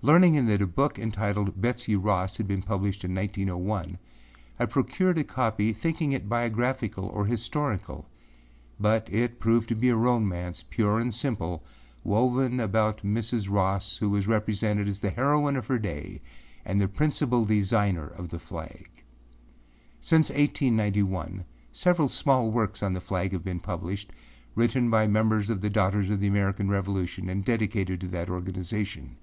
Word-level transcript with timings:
Learning 0.00 0.46
that 0.46 0.62
a 0.62 0.66
book 0.66 0.98
entitled 0.98 1.60
âBetsey 1.60 1.94
Rossâ 1.94 2.38
had 2.38 2.48
been 2.48 2.62
published 2.62 3.04
in 3.04 3.14
1901, 3.14 3.98
I 4.58 4.64
procured 4.64 5.18
a 5.18 5.24
copy 5.24 5.74
thinking 5.74 6.12
it 6.12 6.26
biographical 6.26 7.04
or 7.08 7.26
historical 7.26 8.08
but 8.80 9.12
it 9.12 9.38
proved 9.38 9.68
to 9.68 9.74
be 9.74 9.90
a 9.90 9.94
romance, 9.94 10.64
pure 10.70 10.98
and 10.98 11.12
simple, 11.12 11.62
woven 12.02 12.60
about 12.60 13.02
Mrs. 13.04 13.50
Ross 13.50 13.98
who 13.98 14.16
is 14.16 14.26
represented 14.26 14.88
as 14.88 15.00
the 15.00 15.10
heroine 15.10 15.54
of 15.54 15.66
her 15.66 15.78
day 15.78 16.22
and 16.64 16.80
the 16.80 16.88
principal 16.88 17.44
designer 17.44 18.06
of 18.06 18.30
the 18.30 18.38
flag. 18.38 18.88
Since 20.00 20.30
1891, 20.30 21.44
several 21.72 22.08
small 22.08 22.50
works 22.50 22.82
on 22.82 22.94
the 22.94 23.02
flag 23.02 23.32
have 23.32 23.44
been 23.44 23.60
published, 23.60 24.14
written 24.54 24.88
by 24.88 25.06
members 25.06 25.50
of 25.50 25.60
the 25.60 25.68
Daughters 25.68 26.08
of 26.08 26.20
the 26.20 26.28
American 26.28 26.70
Revolution 26.70 27.28
and 27.28 27.44
dedicated 27.44 28.00
to 28.00 28.08
that 28.08 28.30
organization. 28.30 29.18